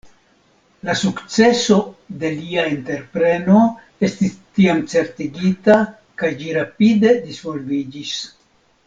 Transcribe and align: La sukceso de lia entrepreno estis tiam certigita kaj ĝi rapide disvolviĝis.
La 0.87 0.93
sukceso 1.01 1.75
de 2.23 2.31
lia 2.39 2.63
entrepreno 2.71 3.61
estis 4.09 4.33
tiam 4.57 4.81
certigita 4.95 5.77
kaj 6.23 6.33
ĝi 6.41 6.57
rapide 6.61 7.13
disvolviĝis. 7.29 8.17